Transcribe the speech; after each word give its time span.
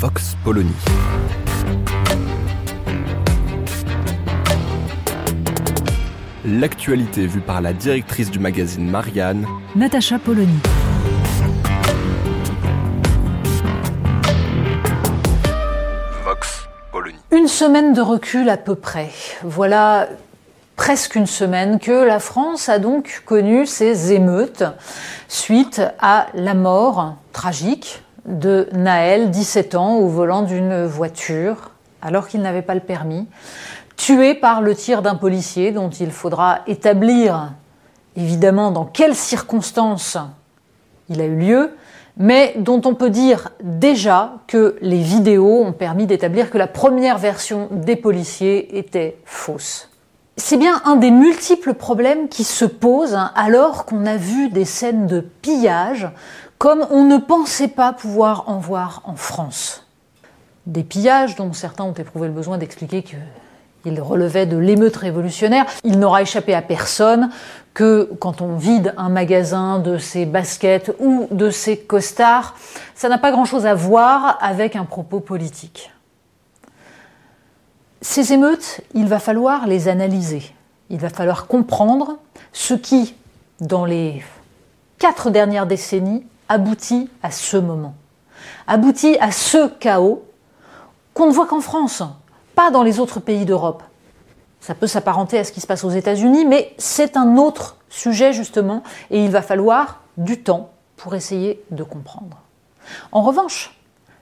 Vox 0.00 0.36
Polony. 0.44 0.70
L'actualité 6.44 7.26
vue 7.26 7.40
par 7.40 7.60
la 7.60 7.72
directrice 7.72 8.30
du 8.30 8.38
magazine 8.38 8.88
Marianne, 8.88 9.44
Natacha 9.74 10.20
Polony. 10.20 10.60
Vox 16.24 16.68
Polony. 16.92 17.18
Une 17.32 17.48
semaine 17.48 17.92
de 17.92 18.00
recul 18.00 18.48
à 18.50 18.56
peu 18.56 18.76
près. 18.76 19.10
Voilà 19.42 20.06
presque 20.76 21.16
une 21.16 21.26
semaine 21.26 21.80
que 21.80 22.06
la 22.06 22.20
France 22.20 22.68
a 22.68 22.78
donc 22.78 23.24
connu 23.26 23.66
ces 23.66 24.12
émeutes 24.12 24.62
suite 25.26 25.82
à 25.98 26.28
la 26.34 26.54
mort 26.54 27.16
tragique 27.32 28.04
de 28.28 28.68
Naël, 28.72 29.30
17 29.30 29.74
ans, 29.74 29.96
au 29.96 30.06
volant 30.06 30.42
d'une 30.42 30.84
voiture 30.84 31.70
alors 32.02 32.28
qu'il 32.28 32.42
n'avait 32.42 32.62
pas 32.62 32.74
le 32.74 32.80
permis, 32.80 33.26
tué 33.96 34.34
par 34.34 34.60
le 34.60 34.74
tir 34.74 35.02
d'un 35.02 35.16
policier 35.16 35.72
dont 35.72 35.90
il 35.90 36.10
faudra 36.10 36.60
établir 36.66 37.52
évidemment 38.16 38.70
dans 38.70 38.84
quelles 38.84 39.14
circonstances 39.14 40.18
il 41.08 41.20
a 41.20 41.24
eu 41.24 41.36
lieu, 41.36 41.76
mais 42.16 42.54
dont 42.58 42.80
on 42.84 42.94
peut 42.94 43.10
dire 43.10 43.50
déjà 43.62 44.34
que 44.46 44.76
les 44.80 45.00
vidéos 45.00 45.62
ont 45.62 45.72
permis 45.72 46.06
d'établir 46.06 46.50
que 46.50 46.58
la 46.58 46.66
première 46.66 47.18
version 47.18 47.68
des 47.70 47.96
policiers 47.96 48.78
était 48.78 49.16
fausse. 49.24 49.88
C'est 50.40 50.56
bien 50.56 50.80
un 50.84 50.94
des 50.94 51.10
multiples 51.10 51.74
problèmes 51.74 52.28
qui 52.28 52.44
se 52.44 52.64
posent 52.64 53.18
alors 53.34 53.84
qu'on 53.84 54.06
a 54.06 54.16
vu 54.16 54.50
des 54.50 54.64
scènes 54.64 55.08
de 55.08 55.20
pillage 55.20 56.08
comme 56.58 56.86
on 56.90 57.04
ne 57.04 57.18
pensait 57.18 57.68
pas 57.68 57.92
pouvoir 57.92 58.44
en 58.48 58.58
voir 58.58 59.02
en 59.04 59.16
France. 59.16 59.84
Des 60.66 60.84
pillages 60.84 61.34
dont 61.34 61.52
certains 61.52 61.82
ont 61.82 61.92
éprouvé 61.92 62.28
le 62.28 62.32
besoin 62.32 62.56
d'expliquer 62.56 63.02
qu'ils 63.02 64.00
relevaient 64.00 64.46
de 64.46 64.56
l'émeute 64.56 64.96
révolutionnaire. 64.96 65.66
Il 65.82 65.98
n'aura 65.98 66.22
échappé 66.22 66.54
à 66.54 66.62
personne 66.62 67.30
que 67.74 68.08
quand 68.20 68.40
on 68.40 68.54
vide 68.54 68.94
un 68.96 69.08
magasin 69.08 69.80
de 69.80 69.98
ses 69.98 70.24
baskets 70.24 70.94
ou 71.00 71.26
de 71.32 71.50
ses 71.50 71.76
costards, 71.76 72.54
ça 72.94 73.08
n'a 73.08 73.18
pas 73.18 73.32
grand-chose 73.32 73.66
à 73.66 73.74
voir 73.74 74.38
avec 74.40 74.76
un 74.76 74.84
propos 74.84 75.18
politique. 75.18 75.90
Ces 78.00 78.32
émeutes, 78.32 78.80
il 78.94 79.08
va 79.08 79.18
falloir 79.18 79.66
les 79.66 79.88
analyser. 79.88 80.42
Il 80.88 80.98
va 80.98 81.10
falloir 81.10 81.46
comprendre 81.46 82.18
ce 82.52 82.74
qui, 82.74 83.14
dans 83.60 83.84
les 83.84 84.22
quatre 84.98 85.30
dernières 85.30 85.66
décennies, 85.66 86.24
aboutit 86.48 87.10
à 87.22 87.30
ce 87.30 87.56
moment. 87.56 87.94
Aboutit 88.66 89.18
à 89.18 89.32
ce 89.32 89.68
chaos 89.68 90.24
qu'on 91.12 91.26
ne 91.26 91.32
voit 91.32 91.46
qu'en 91.46 91.60
France, 91.60 92.02
pas 92.54 92.70
dans 92.70 92.84
les 92.84 93.00
autres 93.00 93.18
pays 93.18 93.44
d'Europe. 93.44 93.82
Ça 94.60 94.74
peut 94.74 94.86
s'apparenter 94.86 95.38
à 95.38 95.44
ce 95.44 95.52
qui 95.52 95.60
se 95.60 95.66
passe 95.66 95.84
aux 95.84 95.90
États-Unis, 95.90 96.44
mais 96.44 96.74
c'est 96.78 97.16
un 97.16 97.36
autre 97.36 97.78
sujet 97.88 98.32
justement, 98.32 98.82
et 99.10 99.24
il 99.24 99.30
va 99.30 99.42
falloir 99.42 100.02
du 100.16 100.42
temps 100.42 100.70
pour 100.96 101.14
essayer 101.14 101.62
de 101.70 101.82
comprendre. 101.82 102.38
En 103.12 103.22
revanche, 103.22 103.76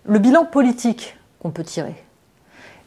le 0.05 0.19
bilan 0.19 0.45
politique 0.45 1.17
qu'on 1.41 1.51
peut 1.51 1.65
tirer, 1.65 2.06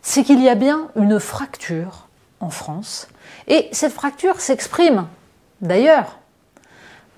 c'est 0.02 0.24
qu'il 0.24 0.42
y 0.42 0.50
a 0.50 0.56
bien 0.56 0.88
une 0.96 1.20
fracture 1.20 2.08
en 2.40 2.50
France, 2.50 3.08
et 3.48 3.68
cette 3.72 3.94
fracture 3.94 4.40
s'exprime 4.40 5.08
d'ailleurs 5.62 6.20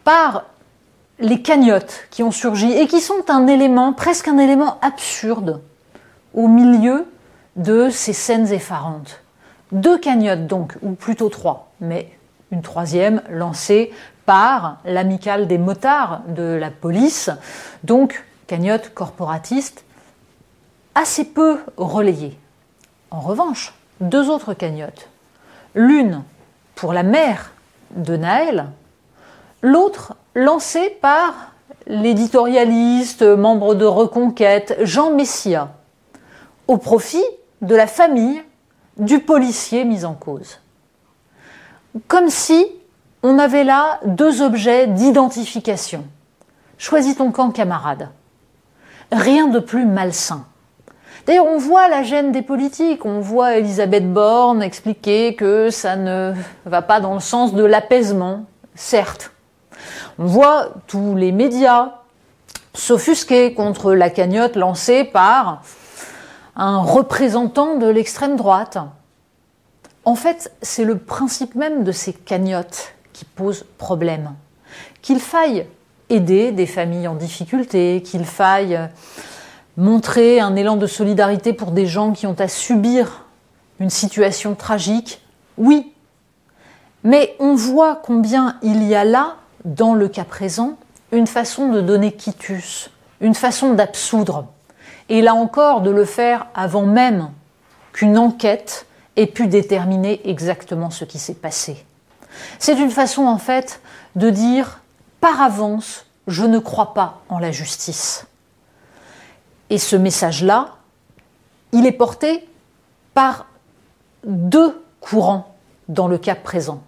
par 0.03 0.45
les 1.19 1.41
cagnottes 1.41 2.07
qui 2.09 2.23
ont 2.23 2.31
surgi 2.31 2.71
et 2.71 2.87
qui 2.87 2.99
sont 2.99 3.29
un 3.29 3.47
élément, 3.47 3.93
presque 3.93 4.27
un 4.27 4.39
élément 4.39 4.79
absurde, 4.81 5.61
au 6.33 6.47
milieu 6.47 7.05
de 7.55 7.89
ces 7.89 8.13
scènes 8.13 8.51
effarantes. 8.51 9.21
Deux 9.71 9.97
cagnottes 9.97 10.47
donc, 10.47 10.75
ou 10.81 10.93
plutôt 10.93 11.29
trois, 11.29 11.71
mais 11.79 12.11
une 12.51 12.61
troisième 12.61 13.21
lancée 13.29 13.93
par 14.25 14.79
l'amicale 14.85 15.47
des 15.47 15.57
motards 15.57 16.21
de 16.27 16.43
la 16.43 16.71
police, 16.71 17.29
donc 17.83 18.25
cagnotte 18.47 18.93
corporatiste 18.93 19.85
assez 20.95 21.25
peu 21.25 21.59
relayée. 21.77 22.37
En 23.11 23.19
revanche, 23.19 23.73
deux 23.99 24.29
autres 24.29 24.53
cagnottes, 24.53 25.09
l'une 25.75 26.23
pour 26.75 26.93
la 26.93 27.03
mère 27.03 27.51
de 27.91 28.15
Naël, 28.15 28.67
l'autre 29.61 30.15
lancée 30.33 30.89
par 31.01 31.51
l'éditorialiste, 31.87 33.23
membre 33.23 33.75
de 33.75 33.85
Reconquête, 33.85 34.77
Jean 34.81 35.11
Messia, 35.11 35.73
au 36.67 36.77
profit 36.77 37.23
de 37.61 37.75
la 37.75 37.87
famille 37.87 38.41
du 38.97 39.19
policier 39.19 39.83
mis 39.83 40.05
en 40.05 40.13
cause. 40.13 40.59
Comme 42.07 42.29
si 42.29 42.65
on 43.23 43.37
avait 43.39 43.65
là 43.65 43.99
deux 44.05 44.41
objets 44.41 44.87
d'identification. 44.87 46.05
Choisis 46.77 47.17
ton 47.17 47.31
camp, 47.31 47.51
camarade. 47.51 48.09
Rien 49.11 49.47
de 49.47 49.59
plus 49.59 49.85
malsain. 49.85 50.45
D'ailleurs, 51.25 51.45
on 51.45 51.57
voit 51.57 51.87
la 51.87 52.03
gêne 52.03 52.31
des 52.31 52.41
politiques, 52.41 53.05
on 53.05 53.19
voit 53.19 53.57
Elisabeth 53.57 54.11
Borne 54.11 54.63
expliquer 54.63 55.35
que 55.35 55.69
ça 55.69 55.95
ne 55.95 56.33
va 56.65 56.81
pas 56.81 56.99
dans 56.99 57.13
le 57.13 57.19
sens 57.19 57.53
de 57.53 57.63
l'apaisement, 57.63 58.45
certes. 58.75 59.31
On 60.17 60.25
voit 60.25 60.69
tous 60.87 61.15
les 61.15 61.31
médias 61.31 61.93
s'offusquer 62.73 63.53
contre 63.53 63.93
la 63.93 64.09
cagnotte 64.09 64.55
lancée 64.55 65.03
par 65.03 65.61
un 66.55 66.79
représentant 66.79 67.77
de 67.77 67.87
l'extrême 67.87 68.35
droite. 68.35 68.77
En 70.05 70.15
fait, 70.15 70.51
c'est 70.61 70.85
le 70.85 70.97
principe 70.97 71.55
même 71.55 71.83
de 71.83 71.91
ces 71.91 72.13
cagnottes 72.13 72.93
qui 73.13 73.25
pose 73.25 73.65
problème. 73.77 74.33
Qu'il 75.01 75.19
faille 75.19 75.67
aider 76.09 76.51
des 76.51 76.65
familles 76.65 77.07
en 77.07 77.15
difficulté, 77.15 78.01
qu'il 78.03 78.25
faille 78.25 78.79
montrer 79.77 80.39
un 80.39 80.55
élan 80.55 80.75
de 80.75 80.87
solidarité 80.87 81.53
pour 81.53 81.71
des 81.71 81.85
gens 81.85 82.11
qui 82.11 82.27
ont 82.27 82.39
à 82.39 82.47
subir 82.47 83.25
une 83.79 83.89
situation 83.89 84.55
tragique, 84.55 85.21
oui. 85.57 85.93
Mais 87.03 87.35
on 87.39 87.55
voit 87.55 88.01
combien 88.03 88.57
il 88.61 88.83
y 88.83 88.95
a 88.95 89.03
là, 89.03 89.37
dans 89.65 89.93
le 89.93 90.07
cas 90.07 90.23
présent, 90.23 90.77
une 91.11 91.27
façon 91.27 91.69
de 91.69 91.81
donner 91.81 92.11
quitus, 92.11 92.89
une 93.21 93.35
façon 93.35 93.73
d'absoudre. 93.73 94.45
Et 95.09 95.21
là 95.21 95.33
encore, 95.33 95.81
de 95.81 95.89
le 95.89 96.05
faire 96.05 96.47
avant 96.53 96.85
même 96.85 97.29
qu'une 97.91 98.17
enquête 98.17 98.85
ait 99.15 99.27
pu 99.27 99.47
déterminer 99.47 100.21
exactement 100.29 100.89
ce 100.89 101.03
qui 101.05 101.19
s'est 101.19 101.33
passé. 101.33 101.83
C'est 102.59 102.79
une 102.79 102.91
façon 102.91 103.25
en 103.25 103.37
fait 103.37 103.81
de 104.15 104.29
dire 104.29 104.79
par 105.19 105.41
avance, 105.41 106.05
je 106.27 106.45
ne 106.45 106.59
crois 106.59 106.93
pas 106.93 107.21
en 107.29 107.39
la 107.39 107.51
justice. 107.51 108.25
Et 109.71 109.77
ce 109.77 109.95
message-là, 109.95 110.75
il 111.71 111.85
est 111.85 111.93
porté 111.93 112.45
par 113.13 113.47
deux 114.25 114.83
courants 114.99 115.55
dans 115.87 116.09
le 116.09 116.17
cas 116.17 116.35
présent. 116.35 116.83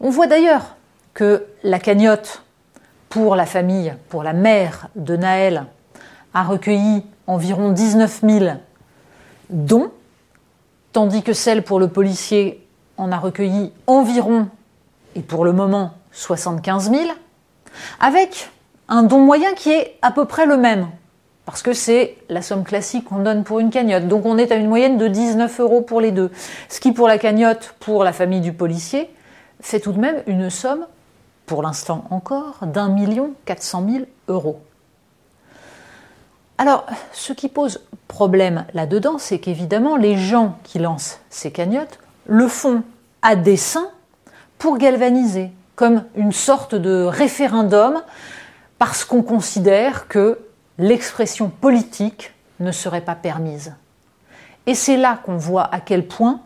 On 0.00 0.10
voit 0.10 0.26
d'ailleurs 0.26 0.74
que 1.14 1.46
la 1.62 1.78
cagnotte 1.78 2.42
pour 3.08 3.36
la 3.36 3.46
famille, 3.46 3.94
pour 4.08 4.24
la 4.24 4.32
mère 4.32 4.88
de 4.96 5.16
Naël, 5.16 5.66
a 6.34 6.42
recueilli 6.42 7.04
environ 7.28 7.70
19 7.70 8.22
000 8.28 8.46
dons, 9.50 9.92
tandis 10.92 11.22
que 11.22 11.32
celle 11.32 11.62
pour 11.62 11.78
le 11.78 11.86
policier 11.86 12.66
en 12.96 13.12
a 13.12 13.16
recueilli 13.16 13.72
environ, 13.86 14.48
et 15.14 15.22
pour 15.22 15.44
le 15.44 15.52
moment, 15.52 15.92
75 16.10 16.90
000, 16.90 17.10
avec 18.00 18.50
un 18.88 19.04
don 19.04 19.20
moyen 19.20 19.54
qui 19.54 19.70
est 19.70 19.98
à 20.02 20.10
peu 20.10 20.24
près 20.24 20.46
le 20.46 20.56
même, 20.56 20.88
parce 21.44 21.62
que 21.62 21.72
c'est 21.72 22.16
la 22.28 22.42
somme 22.42 22.64
classique 22.64 23.04
qu'on 23.06 23.18
donne 23.18 23.44
pour 23.44 23.58
une 23.58 23.70
cagnotte. 23.70 24.06
Donc 24.06 24.26
on 24.26 24.38
est 24.38 24.52
à 24.52 24.56
une 24.56 24.68
moyenne 24.68 24.96
de 24.96 25.08
19 25.08 25.60
euros 25.60 25.80
pour 25.80 26.00
les 26.00 26.12
deux. 26.12 26.30
Ce 26.68 26.80
qui 26.80 26.92
pour 26.92 27.08
la 27.08 27.18
cagnotte, 27.18 27.74
pour 27.80 28.04
la 28.04 28.12
famille 28.12 28.40
du 28.40 28.52
policier, 28.52 29.10
fait 29.60 29.80
tout 29.80 29.92
de 29.92 29.98
même 29.98 30.22
une 30.26 30.50
somme 30.50 30.86
pour 31.46 31.62
l'instant 31.62 32.04
encore, 32.10 32.60
d'un 32.62 32.88
million 32.88 33.32
quatre 33.44 33.62
cent 33.62 33.80
mille 33.80 34.06
euros. 34.28 34.60
Alors, 36.58 36.86
ce 37.12 37.32
qui 37.32 37.48
pose 37.48 37.80
problème 38.06 38.66
là-dedans, 38.72 39.18
c'est 39.18 39.38
qu'évidemment, 39.38 39.96
les 39.96 40.16
gens 40.16 40.56
qui 40.62 40.78
lancent 40.78 41.20
ces 41.28 41.50
cagnottes 41.50 41.98
le 42.26 42.46
font 42.46 42.84
à 43.20 43.34
dessein 43.34 43.88
pour 44.58 44.78
galvaniser, 44.78 45.50
comme 45.74 46.04
une 46.14 46.30
sorte 46.30 46.76
de 46.76 47.02
référendum, 47.02 48.00
parce 48.78 49.04
qu'on 49.04 49.22
considère 49.22 50.06
que 50.06 50.38
l'expression 50.78 51.48
politique 51.48 52.32
ne 52.60 52.72
serait 52.72 53.00
pas 53.00 53.14
permise. 53.14 53.74
Et 54.66 54.74
c'est 54.74 54.96
là 54.96 55.18
qu'on 55.24 55.36
voit 55.36 55.74
à 55.74 55.80
quel 55.80 56.06
point 56.06 56.40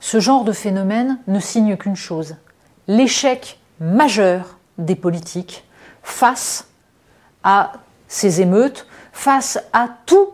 ce 0.00 0.20
genre 0.20 0.44
de 0.44 0.52
phénomène 0.52 1.18
ne 1.26 1.40
signe 1.40 1.76
qu'une 1.76 1.96
chose, 1.96 2.36
l'échec 2.86 3.58
majeur 3.80 4.58
des 4.78 4.94
politiques 4.94 5.64
face 6.02 6.68
à 7.42 7.72
ces 8.08 8.40
émeutes, 8.40 8.86
face 9.12 9.58
à 9.72 9.88
tous 10.06 10.28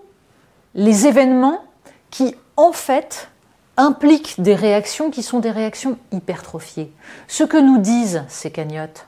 les 0.74 1.06
événements 1.06 1.64
qui, 2.10 2.34
en 2.56 2.72
fait, 2.72 3.28
impliquent 3.76 4.40
des 4.40 4.54
réactions 4.54 5.10
qui 5.10 5.22
sont 5.22 5.38
des 5.38 5.50
réactions 5.50 5.98
hypertrophiées. 6.10 6.92
Ce 7.28 7.44
que 7.44 7.56
nous 7.56 7.78
disent 7.78 8.24
ces 8.28 8.50
cagnottes, 8.50 9.06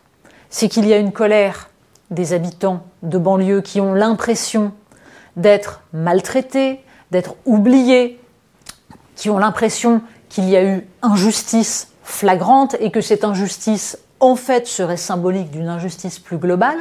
c'est 0.49 0.69
qu'il 0.69 0.87
y 0.87 0.93
a 0.93 0.99
une 0.99 1.13
colère 1.13 1.69
des 2.11 2.33
habitants 2.33 2.85
de 3.03 3.19
banlieue 3.19 3.61
qui 3.61 3.81
ont 3.81 3.95
l'impression 3.95 4.73
d'être 5.37 5.83
maltraités, 5.93 6.81
d'être 7.11 7.35
oubliés, 7.45 8.21
qui 9.17 9.31
ont 9.31 9.39
l'impression 9.39 10.03
qu'il 10.29 10.49
y 10.49 10.57
a 10.57 10.65
eu 10.65 10.87
injustice 11.03 11.89
flagrante 12.03 12.77
et 12.81 12.91
que 12.91 13.01
cette 13.01 13.25
injustice, 13.25 13.99
en 14.21 14.37
fait, 14.37 14.67
serait 14.67 14.97
symbolique 14.97 15.51
d'une 15.51 15.69
injustice 15.69 16.19
plus 16.19 16.39
globale. 16.39 16.79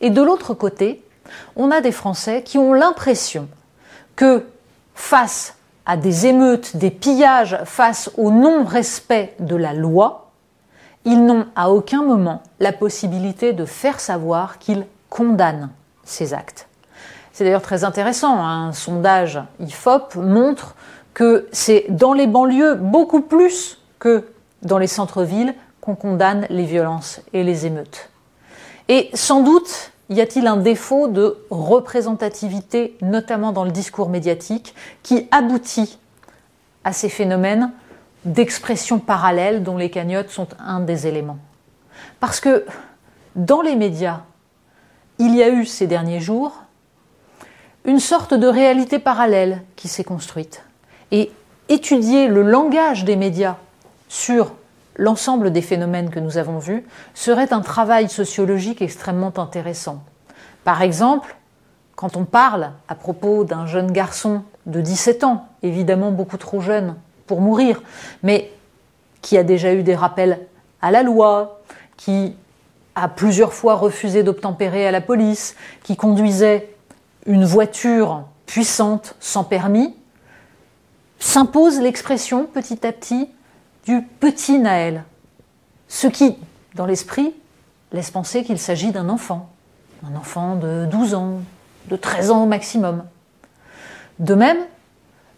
Et 0.00 0.10
de 0.10 0.22
l'autre 0.22 0.54
côté, 0.54 1.02
on 1.56 1.70
a 1.70 1.80
des 1.80 1.92
Français 1.92 2.42
qui 2.42 2.58
ont 2.58 2.72
l'impression 2.72 3.48
que 4.16 4.46
face 4.94 5.54
à 5.86 5.96
des 5.96 6.26
émeutes, 6.26 6.76
des 6.76 6.90
pillages, 6.90 7.58
face 7.64 8.10
au 8.16 8.30
non-respect 8.30 9.34
de 9.40 9.56
la 9.56 9.72
loi, 9.72 10.19
ils 11.10 11.26
n'ont 11.26 11.46
à 11.56 11.70
aucun 11.70 12.04
moment 12.04 12.40
la 12.60 12.72
possibilité 12.72 13.52
de 13.52 13.64
faire 13.64 13.98
savoir 13.98 14.60
qu'ils 14.60 14.86
condamnent 15.08 15.70
ces 16.04 16.32
actes. 16.32 16.68
C'est 17.32 17.42
d'ailleurs 17.42 17.62
très 17.62 17.82
intéressant, 17.82 18.38
hein. 18.38 18.68
un 18.68 18.72
sondage 18.72 19.40
IFOP 19.58 20.14
montre 20.14 20.76
que 21.12 21.48
c'est 21.50 21.86
dans 21.88 22.12
les 22.12 22.28
banlieues 22.28 22.76
beaucoup 22.76 23.22
plus 23.22 23.78
que 23.98 24.28
dans 24.62 24.78
les 24.78 24.86
centres-villes 24.86 25.54
qu'on 25.80 25.96
condamne 25.96 26.46
les 26.48 26.64
violences 26.64 27.20
et 27.32 27.42
les 27.42 27.66
émeutes. 27.66 28.08
Et 28.88 29.10
sans 29.12 29.42
doute 29.42 29.90
y 30.10 30.20
a-t-il 30.20 30.46
un 30.46 30.58
défaut 30.58 31.08
de 31.08 31.38
représentativité, 31.50 32.96
notamment 33.02 33.50
dans 33.50 33.64
le 33.64 33.72
discours 33.72 34.10
médiatique, 34.10 34.74
qui 35.02 35.28
aboutit 35.32 35.98
à 36.84 36.92
ces 36.92 37.08
phénomènes 37.08 37.72
d'expression 38.24 38.98
parallèle 38.98 39.62
dont 39.62 39.76
les 39.76 39.90
cagnottes 39.90 40.30
sont 40.30 40.48
un 40.58 40.80
des 40.80 41.06
éléments. 41.06 41.38
Parce 42.18 42.40
que 42.40 42.66
dans 43.36 43.62
les 43.62 43.76
médias, 43.76 44.22
il 45.18 45.34
y 45.34 45.42
a 45.42 45.50
eu 45.50 45.64
ces 45.64 45.86
derniers 45.86 46.20
jours 46.20 46.64
une 47.84 48.00
sorte 48.00 48.34
de 48.34 48.46
réalité 48.46 48.98
parallèle 48.98 49.62
qui 49.76 49.88
s'est 49.88 50.04
construite. 50.04 50.64
Et 51.12 51.30
étudier 51.68 52.28
le 52.28 52.42
langage 52.42 53.04
des 53.04 53.16
médias 53.16 53.56
sur 54.08 54.52
l'ensemble 54.96 55.50
des 55.50 55.62
phénomènes 55.62 56.10
que 56.10 56.20
nous 56.20 56.36
avons 56.36 56.58
vus 56.58 56.84
serait 57.14 57.52
un 57.52 57.60
travail 57.60 58.08
sociologique 58.08 58.82
extrêmement 58.82 59.32
intéressant. 59.38 60.02
Par 60.64 60.82
exemple, 60.82 61.36
quand 61.96 62.16
on 62.16 62.24
parle 62.24 62.72
à 62.88 62.94
propos 62.94 63.44
d'un 63.44 63.66
jeune 63.66 63.92
garçon 63.92 64.42
de 64.66 64.80
17 64.80 65.24
ans, 65.24 65.48
évidemment 65.62 66.10
beaucoup 66.10 66.36
trop 66.36 66.60
jeune 66.60 66.96
pour 67.30 67.40
mourir, 67.40 67.80
mais 68.24 68.50
qui 69.22 69.38
a 69.38 69.44
déjà 69.44 69.72
eu 69.72 69.84
des 69.84 69.94
rappels 69.94 70.48
à 70.82 70.90
la 70.90 71.04
loi, 71.04 71.60
qui 71.96 72.34
a 72.96 73.06
plusieurs 73.06 73.52
fois 73.52 73.76
refusé 73.76 74.24
d'obtempérer 74.24 74.84
à 74.84 74.90
la 74.90 75.00
police, 75.00 75.54
qui 75.84 75.96
conduisait 75.96 76.74
une 77.26 77.44
voiture 77.44 78.24
puissante 78.46 79.14
sans 79.20 79.44
permis, 79.44 79.94
s'impose 81.20 81.78
l'expression 81.78 82.46
petit 82.46 82.84
à 82.84 82.90
petit 82.90 83.28
du 83.86 84.02
petit 84.02 84.58
Naël, 84.58 85.04
ce 85.86 86.08
qui, 86.08 86.36
dans 86.74 86.84
l'esprit, 86.84 87.32
laisse 87.92 88.10
penser 88.10 88.42
qu'il 88.42 88.58
s'agit 88.58 88.90
d'un 88.90 89.08
enfant, 89.08 89.50
un 90.04 90.16
enfant 90.16 90.56
de 90.56 90.84
12 90.90 91.14
ans, 91.14 91.34
de 91.86 91.94
13 91.94 92.32
ans 92.32 92.42
au 92.42 92.46
maximum. 92.46 93.04
De 94.18 94.34
même, 94.34 94.58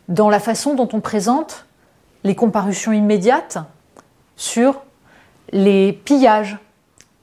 dans 0.09 0.31
la 0.31 0.41
façon 0.41 0.75
dont 0.75 0.89
on 0.95 1.01
présente 1.01 1.67
les 2.25 2.35
comparutions 2.35 2.93
immédiates 2.93 3.59
sur 4.37 4.83
les 5.53 5.93
pillages, 5.93 6.59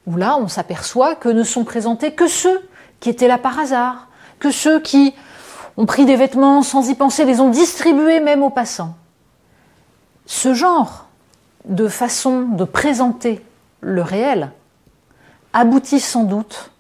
où 0.06 0.16
là 0.16 0.38
on 0.38 0.48
s'aperçoit 0.48 1.16
que 1.16 1.30
ne 1.30 1.44
sont 1.44 1.64
présentés 1.64 2.14
que 2.14 2.28
ceux 2.28 2.68
qui 3.00 3.10
étaient 3.10 3.28
là 3.28 3.38
par 3.38 3.60
hasard, 3.60 4.08
que 4.40 4.52
ceux 4.52 4.80
qui 4.80 5.14
ont 5.78 5.86
pris 5.86 6.06
des 6.06 6.16
vêtements 6.16 6.62
sans 6.62 6.90
y 6.90 6.96
penser, 6.96 7.26
les 7.26 7.40
ont 7.40 7.50
distribués 7.50 8.20
même 8.20 8.44
aux 8.44 8.50
passants. 8.50 8.96
Ce 10.26 10.54
genre 10.54 11.08
de 11.66 11.88
façon 11.88 12.42
de 12.42 12.64
présenter 12.64 13.44
le 13.82 14.02
réel 14.02 14.52
aboutit 15.54 16.00
sans 16.00 16.24
doute 16.24 16.72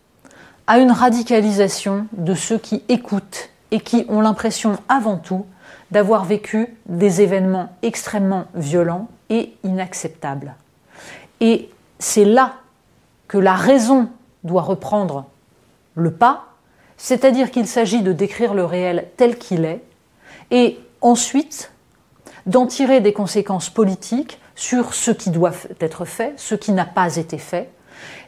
à 0.67 0.79
une 0.79 0.91
radicalisation 0.91 2.07
de 2.11 2.35
ceux 2.35 2.57
qui 2.57 2.83
écoutent 2.89 3.49
et 3.71 3.79
qui 3.79 4.05
ont 4.09 4.21
l'impression 4.21 4.77
avant 4.87 5.17
tout 5.17 5.45
d'avoir 5.91 6.25
vécu 6.25 6.75
des 6.85 7.21
événements 7.21 7.69
extrêmement 7.81 8.45
violents 8.53 9.07
et 9.29 9.53
inacceptables. 9.63 10.55
Et 11.41 11.69
c'est 11.99 12.25
là 12.25 12.53
que 13.27 13.37
la 13.37 13.55
raison 13.55 14.09
doit 14.43 14.61
reprendre 14.61 15.25
le 15.95 16.11
pas, 16.11 16.45
c'est-à-dire 16.97 17.51
qu'il 17.51 17.67
s'agit 17.67 18.01
de 18.01 18.13
décrire 18.13 18.53
le 18.53 18.65
réel 18.65 19.07
tel 19.17 19.37
qu'il 19.37 19.65
est, 19.65 19.81
et 20.51 20.79
ensuite 21.01 21.71
d'en 22.45 22.65
tirer 22.65 23.01
des 23.01 23.13
conséquences 23.13 23.69
politiques 23.69 24.39
sur 24.55 24.93
ce 24.93 25.11
qui 25.11 25.29
doit 25.29 25.53
être 25.79 26.05
fait, 26.05 26.33
ce 26.37 26.55
qui 26.55 26.71
n'a 26.71 26.85
pas 26.85 27.15
été 27.15 27.37
fait. 27.37 27.69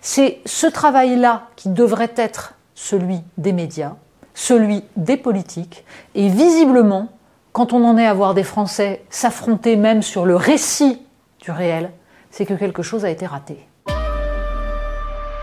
C'est 0.01 0.39
ce 0.45 0.67
travail-là 0.67 1.47
qui 1.55 1.69
devrait 1.69 2.13
être 2.15 2.53
celui 2.75 3.21
des 3.37 3.53
médias, 3.53 3.95
celui 4.33 4.83
des 4.95 5.17
politiques, 5.17 5.83
et 6.15 6.29
visiblement, 6.29 7.09
quand 7.51 7.73
on 7.73 7.83
en 7.83 7.97
est 7.97 8.05
à 8.05 8.13
voir 8.13 8.33
des 8.33 8.43
Français 8.43 9.03
s'affronter 9.09 9.75
même 9.75 10.01
sur 10.01 10.25
le 10.25 10.35
récit 10.35 11.01
du 11.41 11.51
réel, 11.51 11.91
c'est 12.29 12.45
que 12.45 12.53
quelque 12.53 12.81
chose 12.81 13.03
a 13.03 13.09
été 13.09 13.25
raté. 13.25 13.57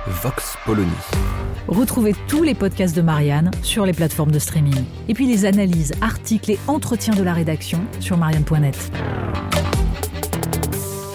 Vox 0.06 0.56
Polony. 0.64 0.88
Retrouvez 1.66 2.14
tous 2.28 2.42
les 2.42 2.54
podcasts 2.54 2.96
de 2.96 3.02
Marianne 3.02 3.50
sur 3.62 3.84
les 3.84 3.92
plateformes 3.92 4.30
de 4.30 4.38
streaming. 4.38 4.84
Et 5.08 5.14
puis 5.14 5.26
les 5.26 5.44
analyses, 5.44 5.92
articles 6.00 6.52
et 6.52 6.58
entretiens 6.66 7.14
de 7.14 7.22
la 7.22 7.34
rédaction 7.34 7.80
sur 8.00 8.16
marianne.net. 8.16 8.90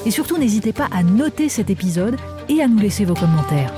Et 0.05 0.11
surtout, 0.11 0.37
n'hésitez 0.37 0.73
pas 0.73 0.89
à 0.91 1.01
noter 1.01 1.49
cet 1.49 1.71
épisode 1.71 2.17
et 2.49 2.61
à 2.61 2.67
nous 2.67 2.77
laisser 2.77 3.03
vos 3.03 3.15
commentaires. 3.15 3.73